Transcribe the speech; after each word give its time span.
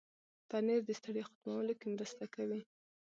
پنېر 0.49 0.79
د 0.85 0.89
ستړیا 0.99 1.23
ختمولو 1.29 1.73
کې 1.79 1.87
مرسته 1.95 2.25
کوي. 2.35 2.61